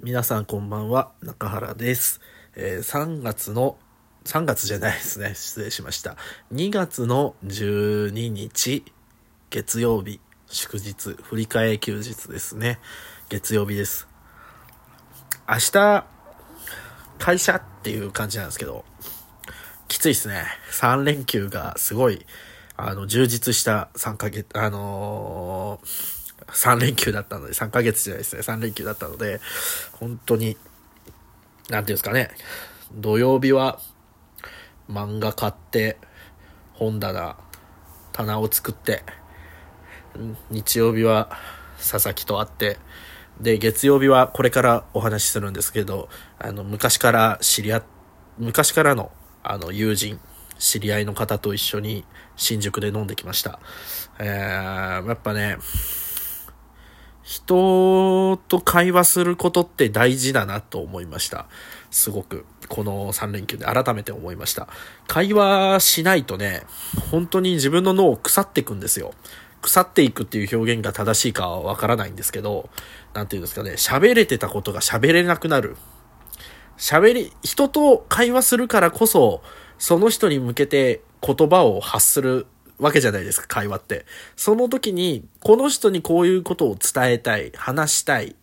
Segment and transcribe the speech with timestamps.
[0.00, 2.20] 皆さんこんばんは、中原です。
[2.54, 3.76] えー3月の、
[4.26, 5.34] 3月じゃないですね。
[5.34, 6.16] 失礼しました。
[6.54, 8.84] 2月の12日、
[9.50, 12.78] 月曜日、祝日、振り替え休日ですね。
[13.28, 14.06] 月曜日です。
[15.48, 16.06] 明日、
[17.18, 18.84] 会社っていう感じなんですけど、
[19.88, 20.44] きついですね。
[20.70, 22.24] 3連休がすごい、
[22.76, 26.17] あの、充実した3ヶ月、あのー
[26.48, 29.40] 3連休だったので、3ヶ月じゃないですね、3連休だったので、
[29.92, 30.56] 本当に、
[31.68, 32.30] なんていうんですかね、
[32.92, 33.80] 土曜日は
[34.90, 35.98] 漫画買って、
[36.74, 37.36] 本棚、
[38.12, 39.02] 棚を作って、
[40.50, 41.30] 日曜日は
[41.78, 42.78] 佐々木と会って、
[43.40, 46.08] で、月曜日はこれからお話しするんですけど、
[46.38, 47.82] あの、昔から知り合、
[48.38, 50.18] 昔からの、あの、友人、
[50.58, 52.04] 知り合いの方と一緒に
[52.36, 53.60] 新宿で飲んできました。
[54.18, 55.58] えー、やっぱね、
[57.28, 61.44] 人と会話することって大事だなと思いました。
[61.90, 64.66] すごく、この3連休で改めて思いました。
[65.06, 66.62] 会話しないとね、
[67.10, 69.12] 本当に自分の脳を腐っていくんですよ。
[69.60, 72.70] 腐っていくっていう表現が正しいかはわからないんですけど、
[73.12, 75.76] なんていうんですかね、喋れてたことが喋れなくなる。
[76.78, 79.42] 喋り、人と会話するからこそ、
[79.76, 82.46] その人に向けて言葉を発する
[82.78, 84.06] わけじゃないですか、会話って。
[84.36, 88.36] その時に、この人にこういうことを伝えたい、話したい、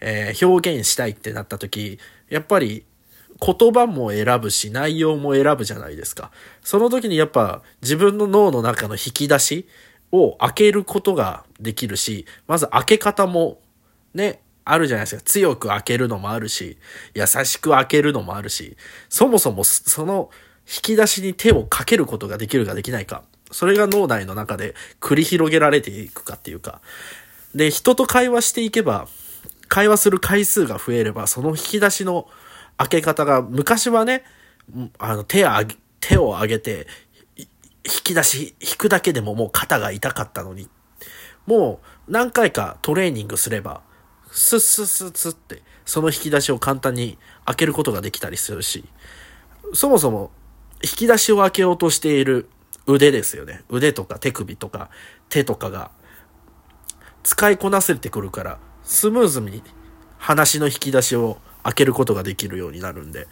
[0.00, 2.84] えー表現したいってなった時、やっぱり
[3.40, 6.30] 言葉も選ぶし、内容も選ぶじゃないですか。
[6.62, 9.66] その時にやっぱ自分の脳の中の引き出し
[10.12, 13.60] を開けることができるし、まず開け方も
[14.14, 15.22] ね、あるじゃないですか。
[15.22, 16.78] 強く開けるのもあるし、
[17.14, 18.76] 優しく開けるのもあるし、
[19.08, 20.30] そもそもその
[20.68, 23.24] 引き出しに手をかけることができるかできないか。
[23.52, 26.80] それが脳内の中で繰り広げられていくかっていうか。
[27.54, 29.06] で、人と会話していけば、
[29.68, 32.26] 会話する回数が増えれば、その引き出しの
[32.78, 34.24] 開け方が、昔はね、
[34.98, 36.86] あの、手を上げ、手を上げて、
[37.36, 37.46] 引
[38.04, 40.68] き出し、引くだけでももう肩が痛かったのに、
[41.46, 43.82] もう何回かトレーニングすれば、
[44.30, 48.84] スッスッスッスッって、その引き出しを簡単に開けることができたりするし、
[49.74, 50.30] そもそも
[50.82, 52.48] 引き出しを開けようとしている
[52.86, 53.62] 腕ですよね。
[53.68, 54.90] 腕とか手首とか
[55.28, 55.90] 手とかが
[57.22, 59.62] 使いこなせてくるから、スムーズに
[60.18, 63.28] 話の引き出しを開けることができるようになるんで、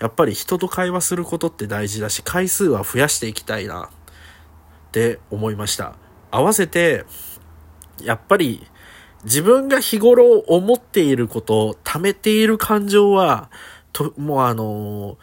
[0.00, 5.96] やっぱり人と会話することって大事だし、回数は増やしていきたいなって思いました。
[6.30, 7.04] 合わせて、
[8.02, 8.66] やっぱり
[9.24, 13.50] 自分が日頃思っていること、溜めている感情は、
[13.92, 15.16] と、もうあの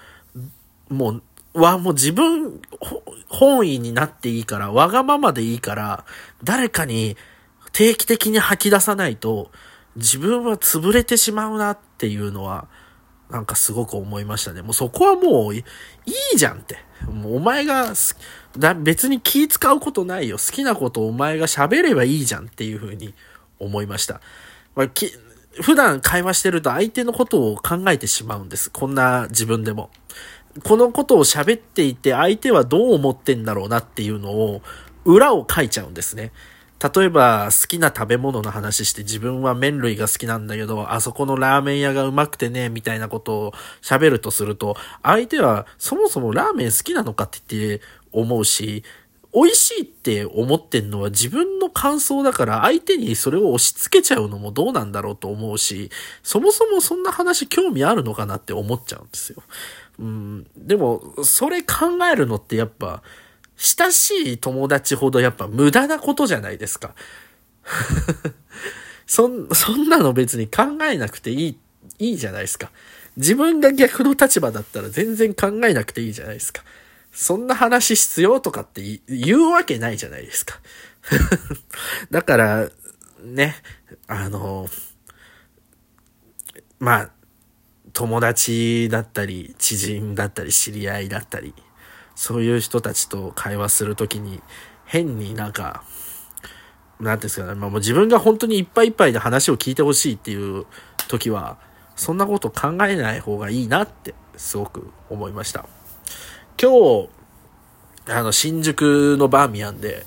[0.90, 1.24] もう、
[1.54, 2.62] はもう自分
[3.28, 6.06] 本位になっていいから、わがままでいいから、
[6.44, 7.18] 誰かに
[7.74, 9.52] 定期的に吐き出さないと、
[9.96, 12.68] 自分は潰れてしまうなっていうのは、
[13.30, 14.62] なんかすごく思いましたね。
[14.62, 15.64] もうそこはもうい
[16.34, 16.78] いじゃんって。
[17.10, 17.94] もうお前が
[18.58, 20.38] だ別に気使うことないよ。
[20.38, 23.14] 好きなことお前が喋ればいいじゃんっていうふうに
[23.58, 24.20] 思いました。
[24.76, 25.12] まあ、き
[25.62, 28.70] 普段会話してると相手のことを考えてしまうんです。
[28.70, 29.90] こんな自分でも。
[30.64, 34.62] このことを喋っていて相手はどう思ってんだろうなっていうのを
[35.06, 36.32] 裏を書いちゃうんですね。
[36.96, 43.54] 例えば好きな食べ物の話して自分は麺類が好きなんだけど、あそこのラーメン屋がうまくてね、みたいなことを
[43.84, 48.84] 喋るとすると、相手はそもそもラーメン好きなのかって言って思うし、
[49.34, 55.92] 美味しいって思ってんのは自分の感想だから相手にそれを押し付けちゃうのもどうなんだろうと思うし、
[56.24, 59.44] そもそもそんな話興味あるのかなって思っちゃうんですよ。
[60.02, 63.04] うん、でも、それ考えるのってやっぱ、
[63.56, 66.96] 親しい友達ほどやっぱ無駄なことじゃないですか。
[69.06, 71.60] そん、そんなの別に考えなくていい、
[72.00, 72.72] いいじゃないですか。
[73.16, 76.64] 自分が逆の立場だったら全然考えなくていいじゃないですか。
[77.12, 80.60] そんな話必要とかって言うわけないじゃないですか。
[82.10, 82.70] だから、
[83.24, 83.56] ね、
[84.08, 84.68] あの、
[86.80, 87.12] まあ、
[87.94, 91.54] 友達だったり、知人だったり、知り合いだったり、
[92.16, 94.42] そういう人たちと会話するときに、
[94.86, 95.84] 変になんか、
[97.00, 100.66] なんていうんですかね、まあ、もう自分が本当にいっぱいいっぱいで話を聞いてほしいっていう
[101.08, 101.58] 時は、
[101.96, 105.66] そんなこと考えない方がいいなって、すごく思いました。
[106.62, 107.10] 今日、
[108.08, 110.06] あの、新宿のバーミヤンで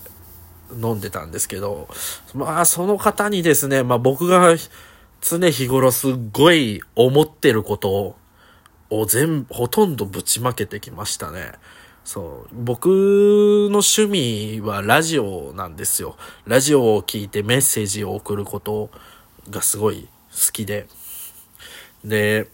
[0.80, 1.88] 飲んでたんですけど、
[2.34, 4.54] まあ、その方にですね、まあ僕が
[5.24, 8.14] 常日頃すっごい思ってること
[8.90, 11.52] を、全部、ほとんどぶちまけてきましたね。
[12.04, 12.54] そう。
[12.54, 16.18] 僕の趣味はラジオなんですよ。
[16.44, 18.90] ラジオを聞いてメッセージを送ること
[19.48, 20.88] がすごい好きで。
[22.04, 22.50] で、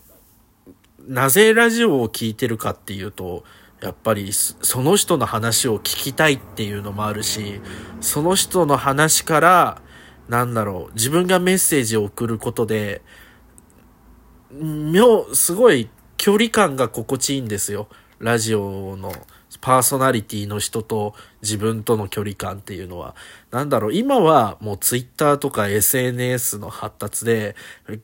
[1.08, 3.42] なぜラジオを聴いてるかっていうと、
[3.82, 7.60] やっぱりその人の話を聞きたいっていうのもあるし、
[8.00, 9.82] その人の話から、
[10.30, 13.02] なんだろう、自分がメッセージを送ることで、
[14.52, 17.88] 妙、すごい距離感が心地いいんですよ。
[18.20, 19.12] ラジオの
[19.60, 23.16] パーソナリティの人と自分との距離感っていうのは。
[23.50, 27.56] なんだろう、今はもうツイッターとか SNS の発達で、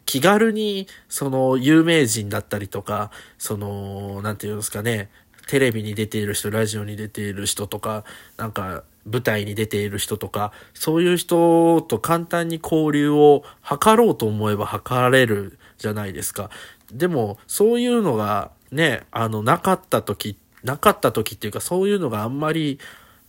[0.04, 5.10] 気軽にその有名人だったりとか、その、なんていうんですかね、
[5.46, 8.02] テレビに出ている人、ラジオに出ている人とか、
[8.36, 16.50] なんか舞台に出ている人とか、そういう人と簡単に交流を図ろうと思えば図られるじゃないですか。
[16.92, 22.78] でも、そういうのがね、あの、なかった時、なかった時っていうか、そういうのがあんまり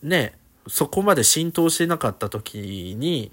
[0.03, 0.33] ね、
[0.67, 3.31] そこまで浸透してなかった時に、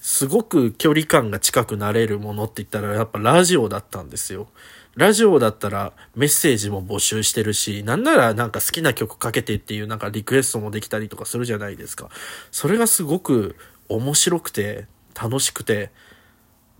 [0.00, 4.48] すごく距離感が近くなれるものって言ったらやっぱラジオだったんですよ。
[4.96, 12.08] ラジオだったらメッセージも募集してるし、なんならなんか好きな曲かけてっていうなんかリクエストもできたりとかするじゃないですか。
[12.50, 13.56] それがすごく
[13.88, 14.86] 面白くて、
[15.20, 15.90] 楽しくて、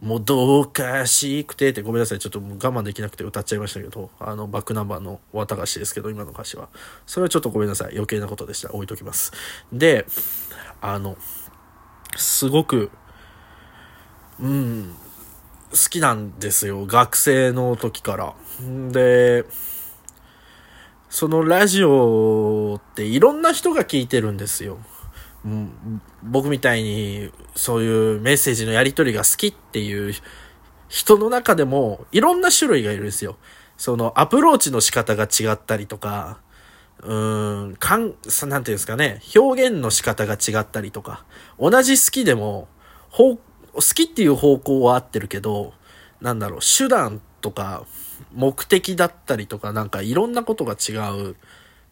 [0.00, 2.18] もうどうかしくてってごめんなさい。
[2.18, 6.68] ちょっと我慢できなくて歌っちゃいましたけど、あの、バックナンバーの綿菓子ですけど、今の歌詞は。
[7.06, 7.92] それはちょっとごめんなさい。
[7.92, 8.72] 余計なことでした。
[8.74, 9.32] 置いときます。
[9.72, 10.06] で、
[10.80, 11.16] あの、
[12.16, 12.90] すごく、
[14.40, 14.94] うん、
[15.74, 16.86] 好きなんですよ。
[16.86, 18.34] 学生の時から。
[18.92, 19.44] で、
[21.10, 24.78] そのラジオっていろんな人が聞いてるんですよ。
[26.22, 30.14] 僕みたいにそういうメッセージのやり取りが好きっていう
[30.88, 33.36] 人の中でもいろんな種類がいるんですよ。
[33.76, 36.38] そのアプローチの仕方が違ったりとか、
[37.02, 38.14] うーん、かん、
[38.48, 41.24] なんていうんですかね、表現の仕方が違ったりとか、
[41.58, 42.68] 同じ好きでも、
[43.74, 45.72] 好きっていう方向は合ってるけど、
[46.20, 47.84] なんだろう、手段とか、
[48.32, 50.92] 目的だったりとか、なんかいろんなことが違
[51.30, 51.36] う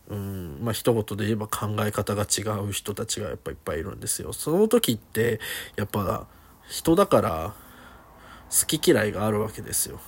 [0.08, 4.32] うん、まあ一言で言えば考え方が違う人たちがやっぱいっぱいいるんですよ。
[4.32, 5.40] その時って、
[5.76, 6.26] やっぱ
[6.68, 7.54] 人だから
[8.50, 10.00] 好き嫌いがあるわけですよ。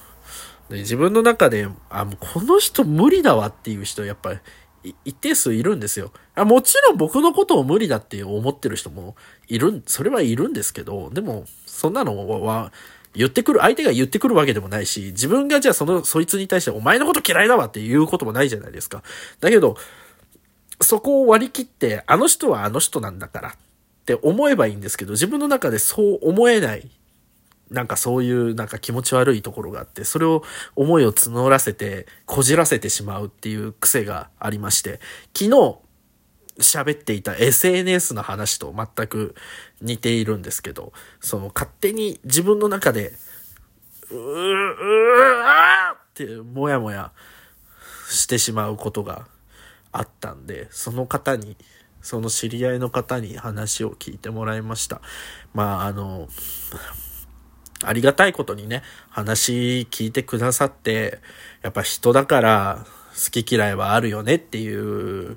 [0.69, 4.39] で自分の中で、あ、もうこの人無理だわっていう人やっぱり
[5.05, 6.45] 一定数いるんですよあ。
[6.45, 9.17] もちろん僕のことを無理だって思ってる人も
[9.49, 12.73] いる、それはいるんですけど、でもそんなのは
[13.15, 19.03] 言ってくる、相手が言ってくるわけでもないし、自分がじゃあその、そいつに対してお前のこと嫌いだわっていうこともないじゃないですか。
[19.41, 19.77] だけど、
[20.81, 23.53] そこを割り切って、あの人はあの人なんだからっ
[24.05, 26.91] て思えばいいんですけど、自分の中でそう思えない。
[27.71, 30.43] なんかそういうなんか気持ち悪いところがあって、それを
[30.77, 35.01] 思いを募らせて、こじらせてしまうっていう癖がありまして、
[35.37, 35.79] 昨日、
[36.59, 39.35] 喋っていた SNS の話と全く
[39.81, 43.13] 似ているんですけど、その勝手に自分の中で、
[44.11, 47.13] うー、うー、あーってもやもや
[48.09, 49.27] してしまうことが
[49.91, 51.57] あったんで、その方に、
[52.03, 55.01] その知り合いの方に話を聞いてもらいました。
[55.55, 56.29] まあ、あの、
[57.83, 61.21] ありがたいことにね、話聞いてくださって、
[61.63, 65.37] やっぱ人だから好き嫌いはあるよねっていう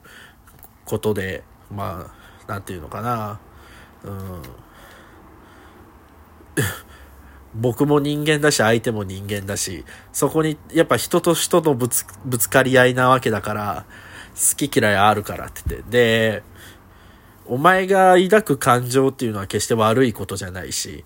[0.86, 2.12] ことで、ま
[2.48, 3.39] あ、なんていうのかな、
[4.04, 4.42] うん。
[7.56, 13.85] 僕も人間だし、相手も人間だし、そこに、やっぱ人と人のぶつ、ぶつかり合いなわけだから、
[14.35, 15.90] 好き嫌いあるからって言って。
[15.90, 16.44] で、
[17.45, 21.06] お前が抱く感情っていうのは決して悪いことじゃないし、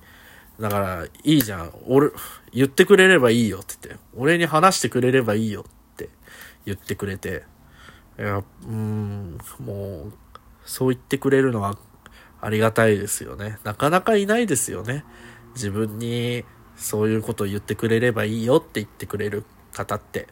[0.61, 1.71] だから、いいじゃん。
[1.87, 2.11] 俺、
[2.53, 6.09] 言ってくれればいいよって言って、俺に話してくれればいいよって
[6.65, 7.43] 言ってくれて、
[8.19, 10.13] いや、うん、もう、
[10.63, 11.77] そう言ってくれるのは
[12.39, 13.57] ありがたいですよね。
[13.63, 15.03] なかなかいないですよね。
[15.55, 20.27] 自分にそういうことを言ってくれればいいよって言ってくれる方って。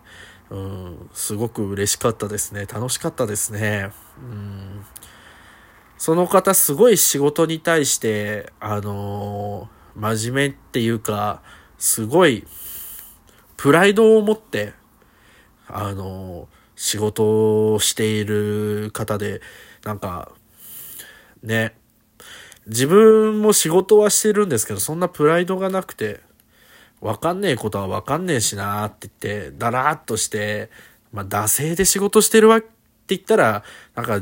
[0.50, 2.66] うん、すごく嬉しかったですね。
[2.66, 3.92] 楽しかったですね。
[4.20, 4.86] うん、
[5.98, 11.42] その方すごい仕事に対して、あのー、真面目っていうか、
[11.78, 12.46] すごい、
[13.58, 14.74] プライドを持って、
[15.68, 19.42] あの仕事をしている方で、
[19.84, 20.32] なんか、
[21.44, 21.76] ね、
[22.68, 26.22] 自分も仕事はしてるんですけど、そんなプライドがなくて、
[27.02, 30.70] わかんねえことはわかんねえしなーって言って、だらーっとして、
[31.12, 32.68] まあ、惰性で仕事してるわって
[33.10, 33.64] 言ったら、
[33.96, 34.22] なんか、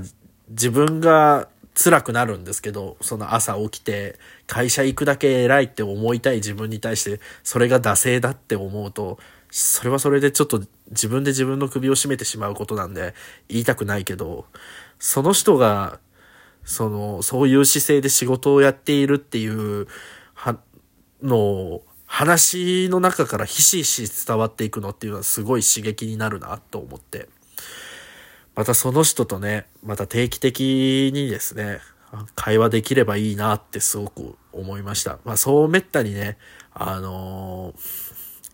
[0.50, 4.18] 自分が辛くなるんですけど、その朝起きて、
[4.48, 9.20] 会社行くだけ偉いって思いたい自分に対して、それが惰性だって思うと、
[9.52, 13.14] それはそれでちょっと自分で自分の首を絞めてしまうことなんで
[13.48, 14.46] 言いたくないけど、
[14.98, 16.00] その人が、
[16.64, 19.88] その、そういう姿勢で仕事をやっているっていう、
[20.34, 20.58] は、
[21.22, 27.30] の話の中からひしひし伝わっていくのっていうのはすごい刺激になるなと思って。
[28.58, 31.80] またその人とね、また定期的にですね、
[32.34, 35.20] 会話できればいいなってすごく思いました。
[35.26, 36.40] まあそうめったにね、
[36.74, 37.78] あのー、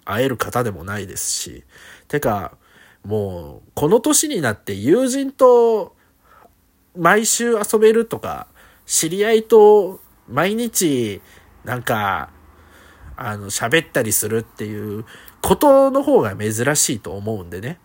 [0.03, 1.63] 会える方でもないですし、
[2.09, 2.57] てか、
[3.05, 5.95] もう、この年になって友人と
[6.97, 8.47] 毎週遊べるとか、
[8.85, 11.21] 知り合いと毎日
[11.63, 12.29] なんか、
[13.15, 15.05] あの、喋ったりするっていう
[15.41, 17.79] ことの方が珍しいと思うんでね。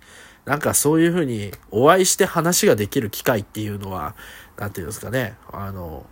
[0.49, 4.17] なんかそういうふうにお会いして話ができる機会っていうのは、
[4.57, 6.07] なんていうんですかね、あの、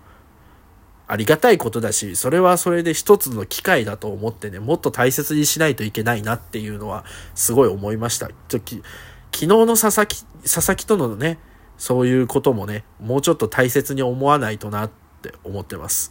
[1.08, 8.28] ありがたいことだし、それはそれで一つの機会だと思ってね、もっと大切にしないといけないなっていうのは、すごい思いました。
[8.48, 8.82] ちょき
[9.32, 11.38] 昨日の佐々木、佐々木とのね、
[11.78, 14.90] そういうこともね、もうちょっと大切に思わないとなっ
[15.22, 16.10] て思ってます。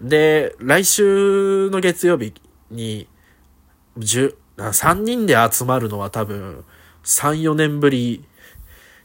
[0.00, 2.32] で、来週の月曜日
[2.70, 3.06] に、
[3.98, 6.64] 10、3人で集まるのは多分、
[7.06, 8.24] 3、4年ぶり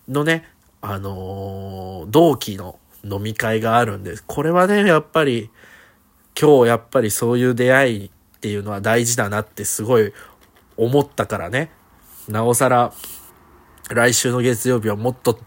[0.09, 0.43] のね、
[0.81, 5.49] あのー、同期の飲み会があるんです、これはね、やっぱり、
[6.39, 10.11] 今日やっぱりそういう出会いっていうのは大事だなってすごい
[10.77, 11.71] 思ったからね。
[12.27, 12.91] なおさら、
[13.89, 15.39] 来週の月曜日はもっと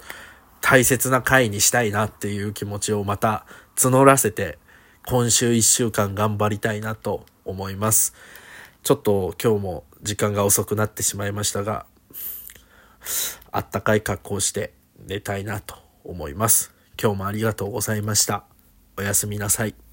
[0.61, 4.59] 大切な回にしたいなっていう気持ちをまた募らせて、
[5.07, 8.15] 今週一週間頑張りたいなと思います。
[8.85, 11.87] ちょっと今日も時間が遅くなってしまいましたが、
[13.51, 16.73] あったかい格好して寝たいなと思います。
[17.01, 18.45] 今日もありがとうございました。
[18.97, 19.84] おやすみなさい。